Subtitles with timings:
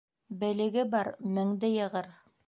[0.43, 2.09] Белеге бар меңде йығыр.